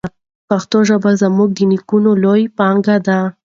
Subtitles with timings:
[0.49, 3.19] پښتو ژبه زموږ د نیکونو لویه پانګه ده.